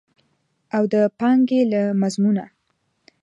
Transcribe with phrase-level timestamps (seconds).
[0.75, 2.43] او د پانګې له مضمونه.